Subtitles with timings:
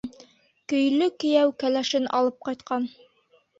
[0.73, 2.91] Көйлө кейәү кәләшен алып ҡайтҡан.